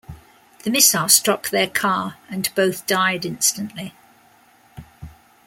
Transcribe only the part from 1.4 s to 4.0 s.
their car, and both died instantly.